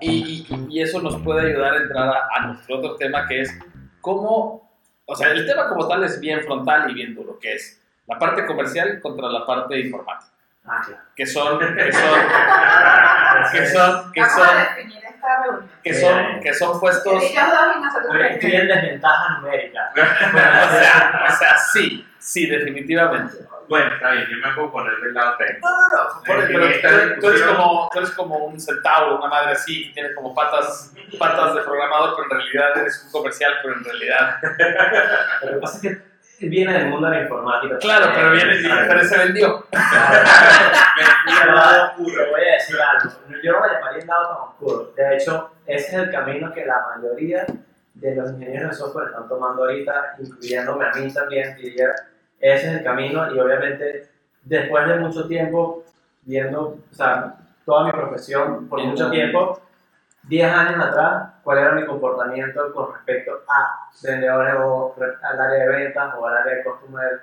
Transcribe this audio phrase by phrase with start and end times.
[0.00, 3.56] Y, eso nos puede ayudar a entrar a, a nuestro otro tema que es
[4.00, 4.70] cómo,
[5.04, 8.18] o sea, el tema como tal es bien frontal y bien duro, que es la
[8.18, 10.32] parte comercial contra la parte informática,
[10.64, 11.02] Ah, claro.
[11.16, 12.20] que son, que son,
[13.52, 15.01] que son, que son.
[15.82, 17.22] Que son, que son puestos.
[17.22, 19.92] Estoy en desventaja numérica.
[19.94, 23.38] o sea, o sea, sí, sí, definitivamente.
[23.68, 25.68] Bueno, está bien, yo me puedo poner del lado técnico.
[25.68, 26.22] No, no, no.
[26.26, 30.14] pero tú, tú eres como, tú eres como un centauro, una madre así, y tienes
[30.14, 34.36] como patas, patas de programador, pero en realidad eres un comercial, pero en realidad.
[35.42, 37.78] Lo que pasa es que viene del mundo de la informática.
[37.78, 38.54] Claro, pero viene
[38.88, 39.66] pero se vendió.
[39.72, 42.30] Al lado oscuro.
[42.30, 43.10] voy a decir algo.
[43.42, 44.92] Yo no lo llamaría el lado tan oscuro.
[44.96, 47.46] De hecho, ese es el camino que la mayoría
[47.94, 51.88] de los ingenieros de software están tomando ahorita, incluyéndome a mí también, diría.
[52.40, 54.08] Ese es el camino y obviamente
[54.42, 55.84] después de mucho tiempo
[56.22, 59.60] viendo, o sea, toda mi profesión por mucho tiempo,
[60.24, 65.68] 10 años atrás, cuál era mi comportamiento con respecto a vendedores o al área de
[65.68, 67.22] ventas o al área de customer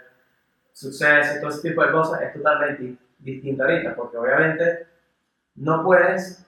[0.74, 4.88] success y todo ese tipo de cosas, es totalmente distinto ahorita, porque obviamente
[5.56, 6.46] no puedes,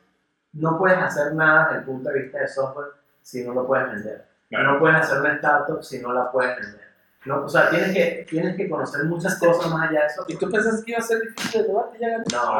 [0.53, 2.91] no puedes hacer nada desde el punto de vista de software
[3.21, 4.25] si no lo puedes vender.
[4.49, 4.73] Claro.
[4.73, 6.91] No puedes hacer una startup si no la puedes vender.
[7.23, 10.25] No, o sea, tienes que, tienes que conocer muchas cosas más allá de eso.
[10.27, 11.97] ¿Y tú pensas que iba a ser difícil el debate?
[11.99, 12.23] Ya gané.
[12.33, 12.59] No.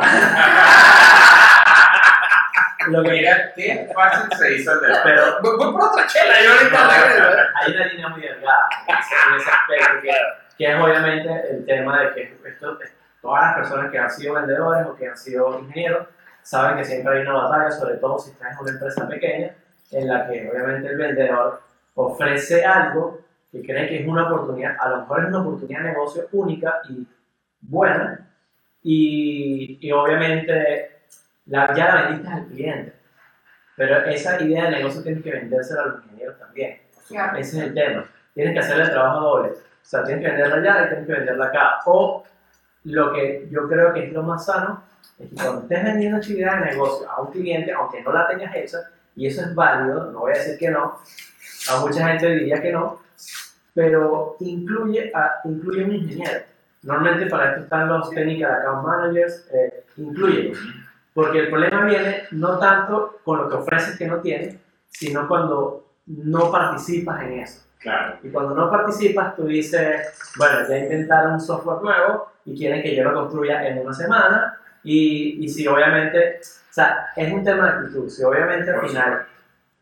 [2.92, 7.52] Lo que Mira, qué fácil se hizo el pero Voy, por otra chela, yo ahorita
[7.56, 10.12] hay una línea muy delgada en ese aspecto que,
[10.58, 12.78] que es obviamente el tema de que esto,
[13.22, 16.08] todas las personas que han sido vendedores o que han sido ingenieros
[16.42, 19.56] saben que siempre hay una batalla, sobre todo si estás en una empresa pequeña,
[19.92, 21.62] en la que obviamente el vendedor
[21.96, 25.90] ofrece algo que cree que es una oportunidad, a lo mejor es una oportunidad de
[25.90, 27.08] negocio única y
[27.62, 28.28] buena,
[28.84, 30.91] y, y obviamente
[31.52, 32.94] la, ya la vendiste al cliente,
[33.76, 36.80] pero esa idea de negocio tienes que vendérsela a los ingenieros también.
[37.10, 37.38] Claro.
[37.38, 38.06] Ese es el tema.
[38.34, 39.50] Tienes que hacerle el trabajo doble.
[39.50, 41.80] O sea, tienes que venderla allá y tienes que venderla acá.
[41.86, 42.24] O
[42.86, 44.82] lo que yo creo que es lo más sano
[45.20, 48.56] es que cuando estés vendiendo idea de negocio a un cliente, aunque no la tengas
[48.56, 48.78] hecha,
[49.18, 51.00] y eso es válido, no voy a decir que no,
[51.70, 53.02] a mucha gente diría que no,
[53.74, 56.46] pero incluye, a, incluye un ingeniero.
[56.84, 60.54] Normalmente para esto están los técnicos account managers, eh, incluye.
[61.14, 64.58] Porque el problema viene no tanto con lo que ofreces que no tienes,
[64.88, 67.64] sino cuando no participas en eso.
[67.80, 68.18] Claro.
[68.24, 70.08] Y cuando no participas, tú dices,
[70.38, 74.58] bueno, ya inventaron un software nuevo y quieren que yo lo construya en una semana.
[74.84, 78.10] Y, y si obviamente, o sea, es un tema de actitud.
[78.10, 79.26] Si obviamente al final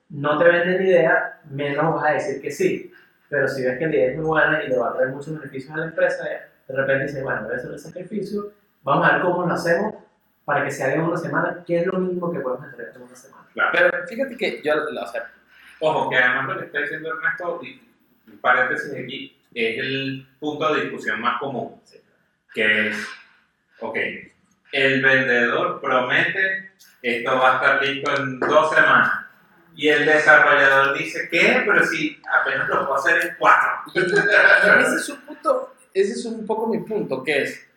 [0.10, 2.92] no te venden la idea, menos vas a decir que sí.
[3.30, 5.38] Pero si ves que la idea es muy buena y le va a traer muchos
[5.38, 8.52] beneficios a la empresa, de repente dices, bueno, voy a hacer el sacrificio,
[8.84, 9.96] vamos a ver cómo lo hacemos
[10.50, 13.02] para que se haga en una semana, que es lo mismo que podemos entregar en
[13.04, 13.46] una semana.
[13.72, 15.30] Pero fíjate que yo, o sea,
[15.80, 17.80] Ojo, que además lo que está diciendo Ernesto, y
[18.32, 21.80] un paréntesis aquí, es el punto de discusión más común,
[22.52, 23.08] que es,
[23.80, 23.98] ok,
[24.72, 26.72] el vendedor promete,
[27.04, 29.26] esto va a estar listo en dos semanas,
[29.76, 31.62] y el desarrollador dice, ¿qué?
[31.64, 33.70] Pero si apenas lo puedo hacer en cuatro.
[33.94, 37.69] Y, y ese es un punto, ese es un poco mi punto, que es,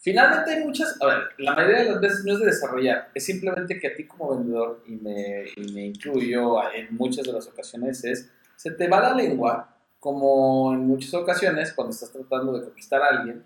[0.00, 3.24] finalmente hay muchas, a ver, la mayoría de las veces no es de desarrollar, es
[3.24, 7.46] simplemente que a ti como vendedor, y me, y me incluyo en muchas de las
[7.46, 12.64] ocasiones, es, se te va la lengua, como en muchas ocasiones cuando estás tratando de
[12.64, 13.44] conquistar a alguien,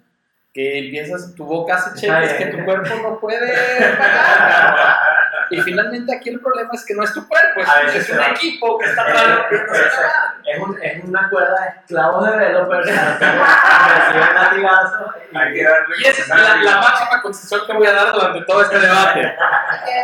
[0.52, 3.52] que empiezas, tu boca hace cheques que tu cuerpo no puede
[3.98, 4.96] pagar.
[5.54, 8.10] Y finalmente aquí el problema es que no es tu cuerpo, es, A veces es
[8.10, 8.26] un va.
[8.28, 10.36] equipo que está claro que no se va.
[10.44, 15.14] Es, un, es una cuerda de esclavos de reciben latigazos.
[15.32, 18.78] y- Y esa es la, la máxima concesión que voy a dar durante todo este
[18.78, 19.34] debate.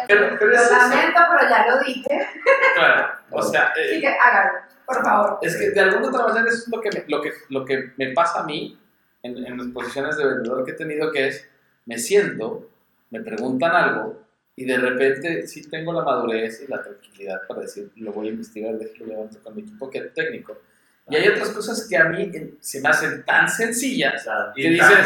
[0.08, 2.28] Pero, pero es Lo lamento, pero ya lo dije.
[2.74, 4.52] Claro, o sea, eh, Así que hágalo,
[4.86, 5.38] por favor.
[5.42, 7.92] es que de alguna otra manera eso es lo que me, lo que, lo que
[7.96, 8.78] me pasa a mí
[9.22, 11.48] en, en las posiciones de vendedor que he tenido, que es,
[11.86, 12.68] me siento,
[13.10, 14.20] me preguntan algo
[14.60, 18.30] y de repente sí tengo la madurez y la tranquilidad para decir, lo voy a
[18.32, 20.60] investigar, déjalo levanto con mi equipo que es técnico.
[21.08, 22.30] Y hay otras cosas que a mí
[22.60, 24.22] se me hacen tan sencillas.
[24.54, 24.98] Y ¿Qué dices?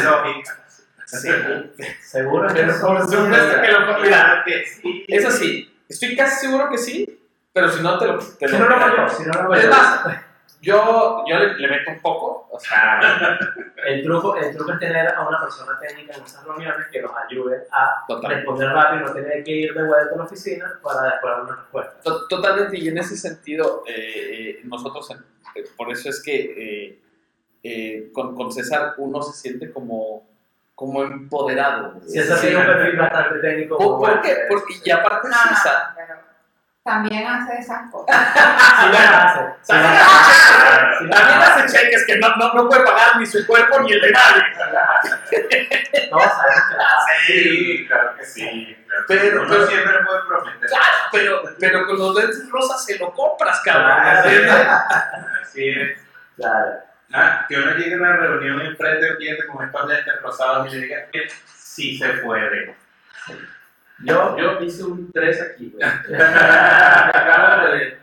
[1.05, 1.29] Sí,
[2.01, 5.05] seguro que que lo Claro que sí.
[5.07, 7.21] Es así, estoy casi seguro que sí,
[7.53, 8.19] pero si no te lo...
[8.19, 10.21] Te Si no lo yo, si no lo hago Es más,
[10.65, 12.99] yo, yo le, le meto un poco, o sea,
[13.85, 17.11] El truco, el truco es tener a una persona técnica en esas reuniones que nos
[17.15, 20.65] ayude a total- responder rápido y no tener que ir de vuelta a la oficina
[20.81, 21.93] para después dar una respuesta.
[22.03, 25.07] to- totalmente, y en ese sentido, eh, eh, nosotros,
[25.55, 26.35] eh, por eso es que
[26.87, 27.01] eh,
[27.63, 30.27] eh, con, con César uno se siente como,
[30.73, 31.99] como empoderado.
[32.07, 33.77] Si eso tiene un perfil bastante técnico.
[33.77, 34.35] ¿Por, por qué?
[34.49, 36.15] Porque y aparte No, es no, pero
[36.83, 38.15] también hace esas cosas.
[38.15, 39.41] Sí la hace.
[39.61, 41.09] Sí También la hace hace.
[41.09, 44.43] cheques, Cheques que no, no, no puede pagar ni su cuerpo ni el de nadie.
[44.71, 45.85] La hace.
[47.27, 48.77] Sí, claro que sí.
[49.07, 50.69] Pero- pero- siempre puede prometer.
[50.69, 53.91] Claro, pero, pero con los lentes rosas se lo compras, cabrón.
[55.41, 55.99] Así es.
[56.37, 56.79] Claro.
[57.13, 60.75] Ah, que uno llegue a una reunión enfrente del cliente con estos lentes rosados y
[60.77, 62.75] le diga que sí se puede.
[63.99, 65.83] Yo, yo hice un 3 aquí, güey.
[67.13, 67.99] acabo de ver.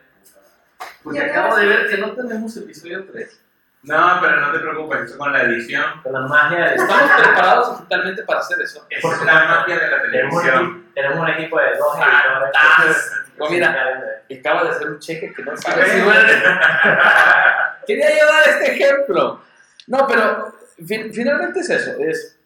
[1.03, 3.41] Porque Yo acabo de ver que no tenemos episodio 3.
[3.85, 5.85] No, pero no te preocupes, eso con la edición.
[6.03, 8.87] Con la magia del Estamos preparados digitalmente para hacer eso.
[8.89, 10.87] Esa es la magia de la televisión.
[10.95, 12.53] tenemos un equipo de dos editores.
[12.55, 13.49] Fantástico.
[13.51, 16.43] Mira, acaba de hacer un cheque que no sabe si vuelve.
[17.87, 19.41] Quería yo dar este ejemplo.
[19.89, 20.55] No, pero
[20.87, 21.93] fin- finalmente es eso.
[21.99, 22.39] Es,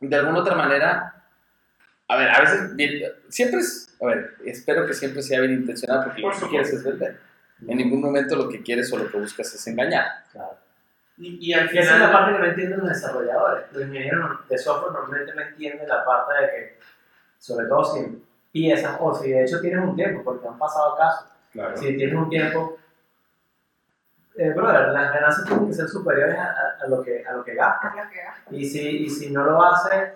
[0.00, 1.14] de alguna otra manera,
[2.08, 6.04] a ver, a veces, bien- siempre es, a ver, espero que siempre sea bien intencionado
[6.04, 7.20] porque lo Por que quieres es vender.
[7.66, 10.06] En ningún momento lo que quieres o lo que buscas es engañar.
[10.32, 10.56] Claro.
[11.18, 13.64] Y, y al Y esa es la final, parte que no entienden los desarrolladores.
[13.72, 16.78] Los ingenieros de software normalmente no entienden la parte de que,
[17.38, 21.28] sobre todo si empiezas, o si de hecho tienes un tiempo, porque han pasado casos,
[21.52, 21.76] claro.
[21.78, 22.76] si tienes un tiempo,
[24.36, 27.42] eh, brother, las ganancias tienen que ser superiores a, a- a lo, que, a lo
[27.42, 27.94] que gastas.
[28.50, 30.12] Y si, y si no lo haces,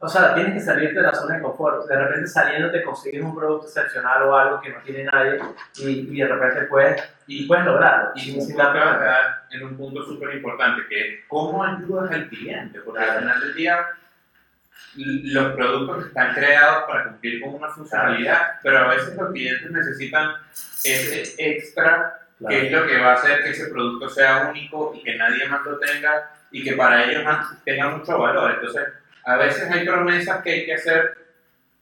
[0.00, 1.86] o sea, tienes que salirte de la zona de confort.
[1.88, 5.40] De repente saliendo te consigues un producto excepcional o algo que no tiene nadie
[5.76, 8.10] y, y de repente puedes, y puedes lograrlo.
[8.14, 9.44] Y sin- cuenta.
[9.50, 13.54] en un punto súper importante, que es cómo ayudas al cliente, porque al final del
[13.54, 13.86] día
[14.96, 20.32] los productos están creados para cumplir con una funcionalidad, pero a veces los clientes necesitan
[20.84, 22.54] ese extra, Claro.
[22.54, 25.44] que es lo que va a hacer que ese producto sea único y que nadie
[25.48, 27.24] más lo tenga y que para ellos
[27.64, 28.52] tenga mucho valor.
[28.52, 28.84] Entonces,
[29.28, 31.16] a veces hay promesas que hay que hacer,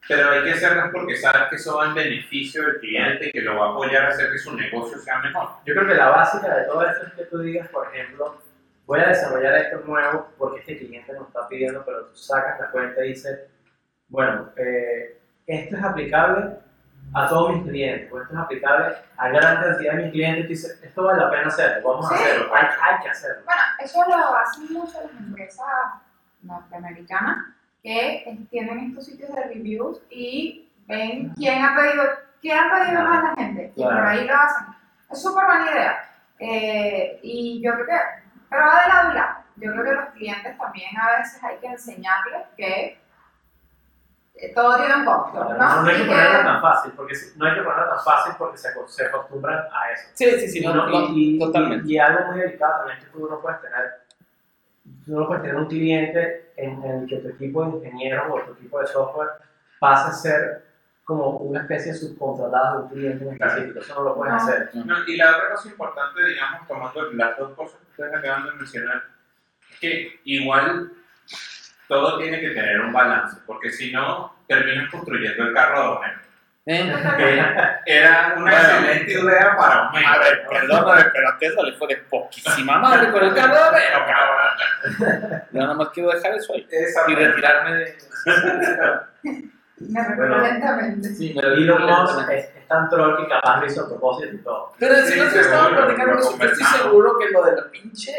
[0.09, 3.41] pero hay que hacerlas porque sabes que eso va en beneficio del cliente y que
[3.41, 5.51] lo va a apoyar a hacer que su negocio sea mejor.
[5.65, 8.41] Yo creo que la básica de todo esto es que tú digas, por ejemplo,
[8.87, 12.71] voy a desarrollar esto nuevo porque este cliente nos está pidiendo, pero tú sacas la
[12.71, 13.39] cuenta y dices,
[14.09, 16.51] bueno, eh, esto es aplicable
[17.15, 20.49] a todos mis clientes, o esto es aplicable a gran cantidad de mis clientes, y
[20.49, 22.23] dices, esto vale la pena hacerlo, vamos a Sí.
[22.25, 23.43] hacerlo, hay, hay que hacerlo.
[23.45, 25.67] Bueno, eso lo hacen mucho las empresas
[26.47, 27.37] norteamericanas
[27.83, 32.03] que tienen estos sitios de reviews y ven quién ha pedido,
[32.41, 33.73] quién ha pedido más la gente.
[33.77, 34.67] Y por ahí lo hacen.
[35.11, 36.11] Es súper buena idea.
[36.39, 37.93] Eh, y yo creo que,
[38.51, 39.35] pero va de lado y lado.
[39.57, 42.99] Yo creo que los clientes también a veces hay que enseñarles que
[44.35, 45.55] eh, todo tiene un costo, ¿no?
[45.57, 48.59] no, no hay que ponerlo tan fácil, porque no hay que ponerlo tan fácil porque
[48.59, 50.09] se, se acostumbran a eso.
[50.13, 51.89] Sí, sí, sí, no, No, no, y, y- totalmente.
[51.89, 54.06] y- y algo muy delicado también que tú no puedes tener,
[55.05, 58.41] tú no puedes tener un cliente en, en el que tu equipo de ingenieros o
[58.41, 59.29] tu equipo de software
[59.79, 60.67] pase a ser
[61.05, 63.79] como una especie de subcontratado de un cliente en específico.
[63.81, 64.41] Eso no lo puedes No.
[64.41, 64.71] hacer.
[64.75, 68.53] No, y la otra cosa importante, digamos, tomando las dos cosas que ustedes acaban de
[68.53, 69.05] mencionar,
[69.71, 70.91] es que igual
[71.89, 76.26] todo tiene que tener un balance, porque si no, terminas construyendo el carro de.
[76.69, 76.93] ¿Eh?
[77.87, 78.57] Era una Bueno.
[78.59, 80.09] excelente idea para Homero.
[80.09, 83.75] A ver, perdóname, pero a Tesla le fue de poquísima madre con el cabrón.
[85.53, 87.97] Yo nada más quiero dejar eso ahí Esa y retirarme de...
[89.23, 90.09] Me Bueno.
[90.09, 91.09] recuerdo lentamente.
[91.11, 94.39] Sí, me Elon Musk es, es tan troll que capaz lo hizo a propósito y
[94.39, 94.73] todo.
[94.79, 97.71] Pero si Sí, no te estaba platicando lo eso, estoy seguro que lo de la
[97.71, 98.13] pinche...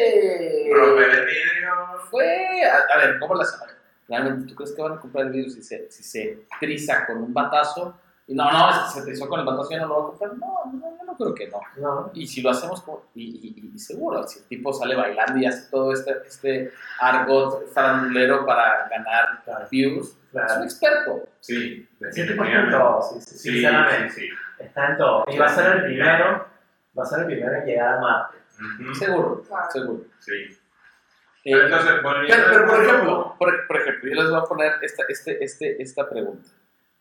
[0.74, 1.74] Romper el vidrio.
[2.12, 2.62] Fue...
[2.64, 3.76] A, a ver, ¿cómo la saben?
[4.08, 7.18] Realmente, ¿tú crees que van a comprar el video si se, si se triza con
[7.18, 8.00] un batazo?
[8.30, 10.32] Y no, no, se trizó con el batazo y ya no lo va a comprar.
[10.38, 11.62] No, no, yo no creo que no.
[11.78, 15.38] No, Y si lo hacemos, como- y, y- y seguro, si el tipo sale bailando
[15.40, 20.64] y hace todo este, este argot farandulero para ganar claro, views, es un claro.
[20.66, 21.24] experto.
[21.40, 22.78] Sí, tipo está en definitivamente.
[22.78, 24.10] todo, sí, sí, Sí, sinceramente.
[24.14, 24.30] sí, sí.
[24.60, 25.24] Está en todo.
[25.30, 26.48] Y va a ser el primero,
[27.00, 28.38] va a ser el primero en llegar a Marte.
[28.82, 29.72] Ujú, Seguro, Claro.
[29.72, 30.04] seguro.
[30.20, 30.34] Sí.
[30.34, 34.74] Eh, Pero entonces, pero, pero, por ejemplo, por, por ejemplo, yo les voy a poner
[34.82, 36.50] esta, este, este, esta pregunta.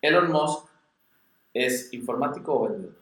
[0.00, 0.68] Elon Musk
[1.64, 2.94] es informático o vendedor?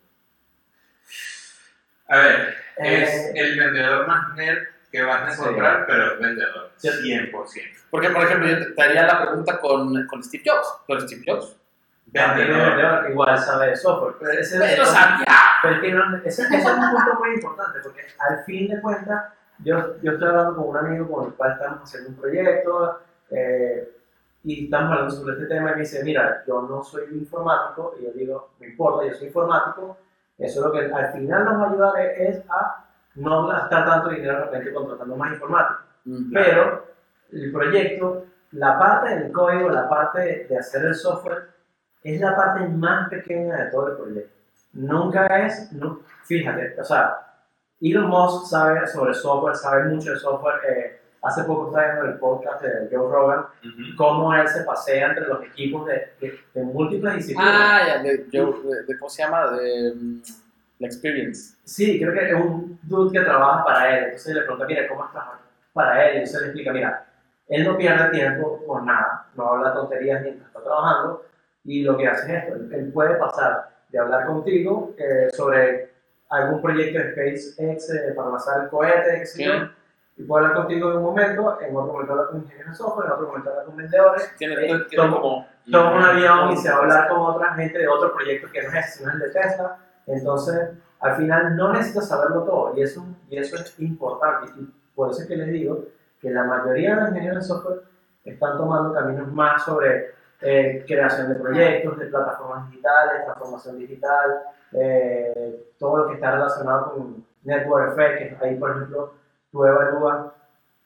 [2.09, 4.59] A ver, Eh, es el vendedor más nerd
[4.91, 5.41] que vas a Sí.
[5.43, 6.71] encontrar, pero es vendedor.
[6.77, 6.89] Sí.
[6.89, 7.81] 100%.
[7.91, 10.67] Porque, por ejemplo, yo te, haría la pregunta con, con Steve Jobs.
[10.87, 11.57] Pero Steve Jobs.
[12.07, 12.69] Vendedor.
[12.71, 14.15] vendedor igual sabe de software.
[14.21, 15.27] Pero ese Pero sabía.
[15.63, 18.81] Pero es que no- ese, ese es un punto muy importante, porque al fin de
[18.81, 23.03] cuentas, yo, yo estoy hablando con un amigo con el cual estamos haciendo un proyecto
[23.31, 23.94] eh,
[24.45, 28.05] y estamos hablando sobre este tema y me dice, mira, yo no soy informático, y
[28.05, 29.97] yo digo, no importa, yo soy informático,
[30.39, 32.85] eso lo que al final nos va a ayudar es, es a
[33.17, 35.85] no gastar tanto dinero de repente contratando más informáticos.
[36.05, 36.33] Mm.
[36.33, 36.85] Pero
[37.33, 41.49] el proyecto la parte del código, la parte de hacer el software,
[42.03, 44.35] es la parte más pequeña de todo el proyecto.
[44.75, 47.17] Nunca es, no, fíjate, o sea,
[47.81, 50.61] Elon Musk sabe sobre software, sabe mucho de software.
[50.69, 53.97] eh, hace poco estaba viendo el podcast de Joe Rogan, Ujú.
[53.97, 57.53] cómo él se pasea entre los equipos de, de, de múltiples disciplinas.
[57.55, 59.51] Ah, ya, de, de- ¿cómo se llama?
[59.53, 60.23] De mm,
[60.81, 61.57] la experience.
[61.65, 64.05] Sí, creo que es un dude que trabaja para él.
[64.05, 65.39] Entonces le pregunta, mira, ¿cómo es trabajar
[65.73, 66.15] para él?
[66.15, 67.07] Y entonces le explica, mira,
[67.49, 71.25] él no pierde tiempo por nada, no habla tonterías mientras está trabajando.
[71.65, 75.91] Y lo que hace es esto, él, puede pasar de hablar contigo eh, sobre
[76.29, 79.45] algún proyecto de SpaceX eh, para lanzar el cohete, Sí.
[80.17, 83.07] Y puede hablar contigo en un momento, en otro momento hablar con ingenieros de software,
[83.07, 85.47] en otro momento hablar con vendedores, Tiene, Eh, toma- como...
[85.71, 88.63] toma un avión y se va a hablar con otra gente de otro proyecto que
[88.63, 89.77] no es el de Tesla.
[90.07, 94.53] Entonces, al final no necesitas saberlo todo y eso, y eso es importante.
[94.61, 95.85] Y por eso es que les digo
[96.21, 97.81] que la mayoría de los ingenieros de software
[98.25, 104.43] están tomando caminos más sobre eh, creación de proyectos, de plataformas digitales, transformación digital,
[104.73, 109.13] eh, todo lo que está relacionado con Network Effect, que ahí, por ejemplo,
[109.55, 110.33] tú evalúas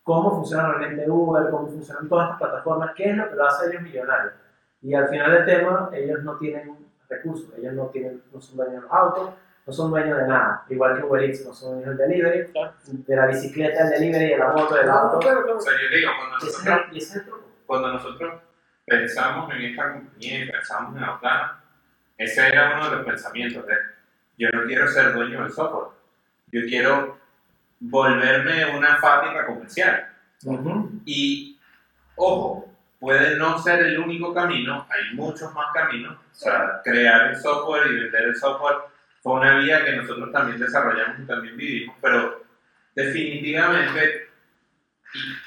[0.03, 3.65] cómo funciona realmente Uber, cómo funcionan todas estas plataformas, qué es lo que lo hace
[3.65, 4.35] a ellos millonarios.
[4.83, 6.77] Y al final del tema, ellos no tienen
[7.09, 9.31] recursos, ellos no, tienen, no son dueños de los autos,
[9.67, 12.73] no son dueños de nada, igual que Uber Eats no son dueños del delivery, Claro.
[12.87, 15.19] de la bicicleta, del delivery, de la moto, del auto.
[15.19, 15.59] Claro, claro.
[15.59, 17.25] O sea, yo digo, cuando nosotros, el- y ese el
[17.67, 18.35] cuando nosotros
[18.87, 21.65] pensamos en esta compañía y pensamos en Autana,
[22.19, 23.75] ese era uno de los pensamientos de
[24.39, 25.89] yo no quiero ser dueño del software,
[26.53, 27.19] yo quiero
[27.81, 30.09] volverme una fábrica comercial.
[31.05, 31.59] Y,
[32.17, 36.17] ojo, puede no ser el único camino, hay muchos más caminos.
[36.17, 38.77] O sea, crear el software y vender el software
[39.23, 42.45] fue una vía que nosotros también desarrollamos y también vivimos, pero
[42.95, 44.29] definitivamente,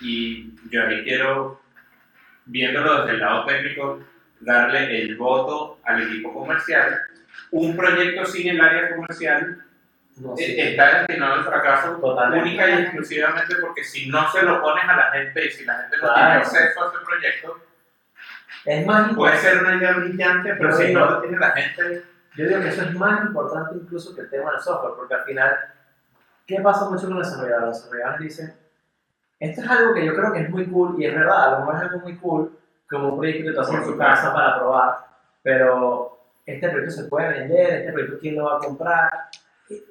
[0.02, 1.62] y, y yo ahí quiero,
[2.46, 4.04] viéndolo desde el lado técnico,
[4.42, 7.00] darle el voto al equipo comercial.
[7.52, 9.64] Un proyecto sin el área comercial
[10.22, 10.56] No, eh, sí.
[10.60, 12.48] está destinado al fracaso Totalmente.
[12.50, 15.78] única y exclusivamente porque si no se lo pones a la gente y si la
[15.80, 16.16] gente no Claro.
[16.16, 17.58] tiene acceso a ese proyecto,
[18.66, 22.04] Es más puede ser una idea brillante, pero si no lo tiene la gente,
[22.36, 25.24] Yo digo que eso es más importante incluso que el tema del software, porque al
[25.26, 25.54] final,
[26.48, 27.68] ¿qué pasa mucho con los desarrolladores?
[27.68, 28.54] Los desarrolladores dicen,
[29.40, 31.60] esto es algo que yo creo que es muy cool, y es verdad, a lo
[31.66, 32.58] mejor es algo muy cool,
[32.90, 34.96] como un proyecto que tú haces en tu casa para probar,
[35.44, 39.10] pero este proyecto se puede vender, este proyecto quién lo va a comprar,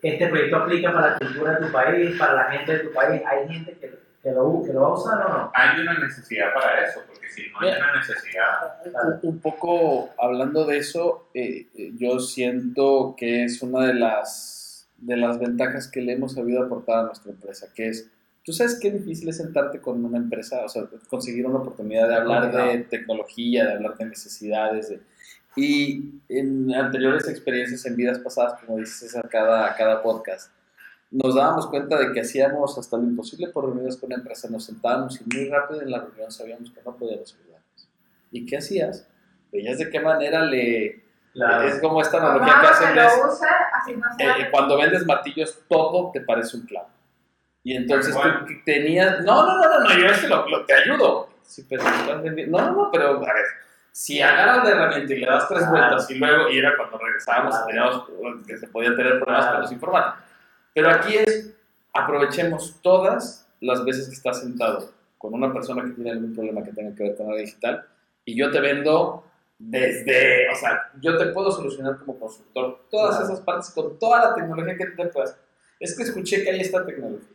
[0.02, 3.22] este proyecto aplica para la cultura de tu país, para la gente de tu país,
[3.26, 3.90] hay gente que,
[4.22, 5.50] que, lo, que lo va a usar o no.
[5.54, 7.78] hay una necesidad para eso, porque si no hay Bien.
[7.82, 13.86] una necesidad, Un, un poco hablando de eso, eh, eh, yo siento que es una
[13.86, 18.10] de las, de las ventajas que le hemos sabido aportar a nuestra empresa, que es,
[18.44, 22.14] tú sabes qué difícil es sentarte con una empresa, o sea, conseguir una oportunidad de
[22.16, 25.00] hablar de tecnología, de hablar de necesidades, de-
[25.56, 30.52] y en anteriores experiencias, en vidas pasadas, como dices a cada, a cada podcast,
[31.10, 34.64] nos dábamos cuenta de que hacíamos hasta lo imposible por reuniones con la empresa, nos
[34.64, 37.88] sentábamos y muy rápido en la reunión sabíamos que no podíamos ayudarles.
[38.30, 39.08] ¿Y qué hacías?
[39.50, 41.02] Veías de qué manera le...
[41.32, 41.66] Claro.
[41.68, 46.10] Es como esta analogía que hacen es, use, así no eh, cuando vendes martillos todo
[46.12, 46.88] te parece un clavo.
[47.62, 48.44] Y entonces cual.
[48.46, 49.24] tú tenías...
[49.24, 51.28] No, no, no, no, no yo es que lo, lo- te ayudo.
[51.42, 51.82] Sí, pero
[52.48, 53.44] No, no, no, pero a ver,
[53.92, 55.72] si agarras la herramienta y le das tres Claro.
[55.76, 57.66] vueltas y luego, y era cuando regresábamos, Claro.
[58.06, 59.52] teníamos que se podían tener problemas Claro.
[59.56, 60.20] con los informáticos.
[60.74, 61.54] Pero aquí es,
[61.92, 66.72] aprovechemos todas las veces que estás sentado con una persona que tiene algún problema que
[66.72, 67.84] tenga que ver con la digital
[68.24, 69.24] y yo te vendo
[69.58, 74.34] desde, o sea, yo te puedo solucionar como consultor todas esas partes con toda la
[74.34, 75.36] tecnología que te puedas.
[75.78, 77.28] Es que escuché que hay esta tecnología.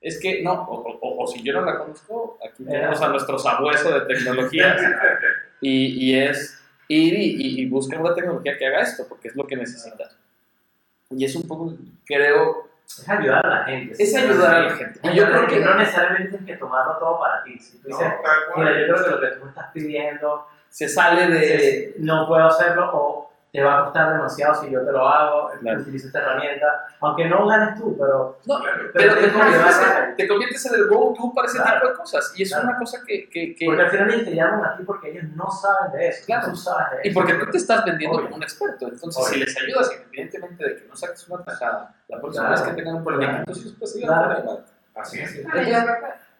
[0.00, 3.38] Es que no, o, o- o si yo no la conozco, aquí tenemos a nuestro
[3.38, 4.76] sabueso de tecnología
[5.60, 9.46] y, y es ir y, y, buscar una tecnología que haga esto, porque es lo
[9.46, 10.16] que necesitas.
[11.10, 14.02] Y es un poco, creo, Es ayudar a la gente.
[14.02, 15.00] es ayudar a la gente.
[15.02, 17.58] Y yo creo que no necesariamente tienes que tomarlo todo para ti.
[17.58, 18.12] Si tú no, dices,
[18.56, 21.94] mira, yo creo que lo que tú me estás pidiendo se sale de...
[21.98, 25.80] no puedo hacerlo o te va a costar demasiado si yo te lo hago, Claro.
[25.80, 26.66] utilizo esta herramienta,
[27.00, 28.82] aunque no ganes tú, pero No, Claro.
[28.92, 31.74] pero te conviertes, en, te conviertes en el go-to para ese Claro.
[31.80, 32.32] tipo de cosas.
[32.36, 32.68] Y es Claro.
[32.68, 33.30] una cosa que...
[33.30, 36.08] que, que- porque al final ellos te llaman a ti porque ellos no saben de
[36.08, 36.50] eso, Claro.
[36.50, 37.10] tú sabes de eso.
[37.10, 38.26] y porque tú te estás vendiendo Obvio.
[38.26, 38.88] como un experto.
[38.88, 39.32] Entonces, Obvio.
[39.34, 42.60] si les ayudas, independientemente de que no saques una tajada, la próxima Claro.
[42.60, 43.44] vez que tengan un problema, Claro.
[43.46, 44.60] entonces pues por ahí, ¿vale?
[44.96, 45.44] Así es.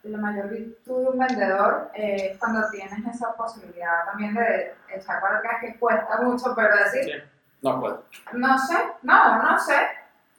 [0.05, 5.21] La mayor virtud de un vendedor eh, es cuando tienes esa posibilidad también de echar
[5.21, 7.25] para atrás que cuesta mucho, pero decir,
[7.63, 8.05] No puedo.
[8.33, 9.77] no sé, no, no sé,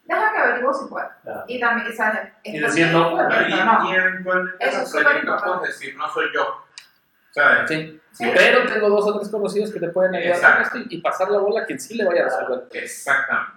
[0.04, 1.10] deja que averiguo si puedo.
[1.24, 1.44] Claro.
[1.48, 2.32] Y también, ¿sabes?
[2.44, 3.20] Y decir no,
[4.60, 5.58] Eso es súper importante.
[5.58, 6.66] puedes decir, no soy yo.
[7.32, 7.68] ¿Sabes?
[7.68, 8.02] Sí.
[8.12, 8.32] Sí.
[8.34, 11.40] Pero tengo dos o tres conocidos que te pueden ayudar con esto y, pasar la
[11.40, 12.68] bola a quien sí le vaya a resolver.
[12.72, 13.52] Exactamente.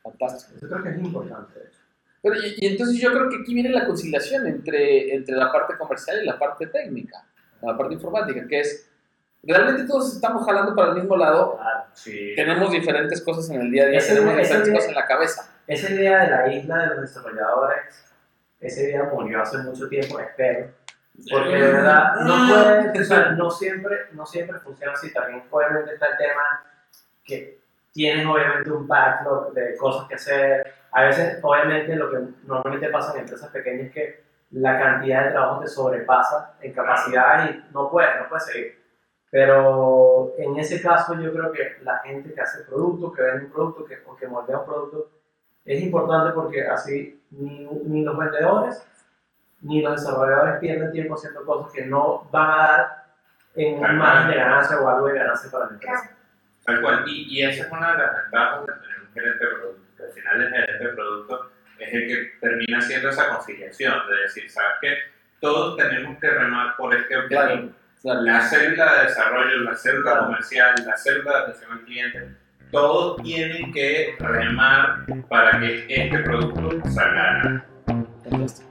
[0.00, 0.60] Fantástico.
[0.62, 1.75] Yo creo que es importante.
[2.28, 5.76] Pero, y, y entonces yo creo que aquí viene la conciliación entre, entre la parte
[5.78, 7.24] comercial y la parte técnica,
[7.62, 8.90] la parte informática, que es,
[9.42, 11.84] realmente todos estamos jalando para el mismo lado, Claro.
[11.94, 12.32] Sí.
[12.34, 14.94] tenemos diferentes cosas en el día a día, Ese- tenemos ese diferentes día- cosas en
[14.96, 15.52] la cabeza.
[15.66, 18.04] Esa idea de la isla de los desarrolladores,
[18.60, 20.70] esa idea murió hace mucho tiempo, espero.
[21.30, 25.12] Porque de verdad, no puede, o sea, no siempre, no siempre funciona así.
[25.12, 26.42] También obviamente está el tema
[27.24, 27.58] que
[27.96, 30.74] tienes obviamente un backlog de cosas que hacer.
[30.92, 35.30] A veces, obviamente, lo que normalmente pasa en empresas pequeñas es que la cantidad de
[35.30, 38.84] trabajo te sobrepasa en capacidad y no puedes, no puedes seguir.
[39.30, 43.50] Pero en ese caso yo creo que la gente que hace productos, que vende un
[43.50, 45.10] producto, que, o que moldea un producto,
[45.64, 48.86] es importante porque así ni, ni los vendedores
[49.62, 53.04] ni los desarrolladores pierden tiempo haciendo cosas que no van a dar
[53.54, 53.94] en un Claro.
[53.94, 56.15] margen de ganancia o algo de ganancia para la empresa.
[56.66, 57.04] Tal cual.
[57.06, 59.82] Y, y esa es una de las ventajas de tener un gerente de producto.
[59.96, 64.16] que al final el gerente de producto es el que termina haciendo esa conciliación de
[64.22, 64.96] decir, ¿sabes qué?
[65.40, 67.40] Todos tenemos que remar por este objetivo.
[67.40, 67.68] Claro,
[68.02, 68.20] claro.
[68.22, 70.26] La célula de desarrollo, la célula Claro.
[70.26, 72.28] comercial, la célula de atención al cliente,
[72.72, 77.64] todos tienen que remar para que este producto salga.
[78.24, 78.65] Fantástico.